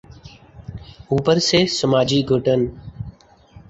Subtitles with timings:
[1.11, 2.61] اوپر سے سماجی گھٹن۔